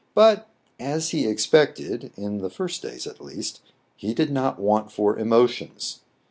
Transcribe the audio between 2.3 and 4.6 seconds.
the first days at least,— he did not